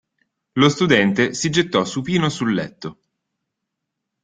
Lo 0.53 0.67
studente 0.69 1.35
si 1.35 1.51
gettò 1.51 1.85
supino 1.85 2.27
sul 2.29 2.55
letto. 2.55 2.97